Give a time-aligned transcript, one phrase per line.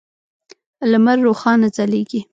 [0.91, 2.19] لمر روښانه ځلیږی